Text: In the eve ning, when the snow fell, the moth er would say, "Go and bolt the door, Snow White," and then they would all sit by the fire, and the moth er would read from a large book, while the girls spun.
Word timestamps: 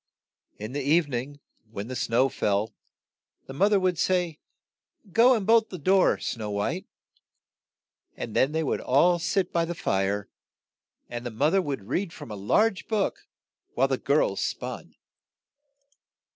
In 0.57 0.71
the 0.71 0.81
eve 0.81 1.07
ning, 1.07 1.41
when 1.69 1.85
the 1.87 1.95
snow 1.95 2.27
fell, 2.27 2.73
the 3.45 3.53
moth 3.53 3.73
er 3.73 3.79
would 3.79 3.99
say, 3.99 4.39
"Go 5.11 5.35
and 5.35 5.45
bolt 5.45 5.69
the 5.69 5.77
door, 5.77 6.17
Snow 6.17 6.49
White," 6.49 6.87
and 8.17 8.35
then 8.35 8.51
they 8.51 8.63
would 8.63 8.81
all 8.81 9.19
sit 9.19 9.53
by 9.53 9.63
the 9.63 9.75
fire, 9.75 10.27
and 11.07 11.23
the 11.23 11.29
moth 11.29 11.53
er 11.53 11.61
would 11.61 11.87
read 11.87 12.13
from 12.13 12.31
a 12.31 12.35
large 12.35 12.87
book, 12.87 13.27
while 13.75 13.87
the 13.87 13.99
girls 13.99 14.41
spun. 14.41 14.95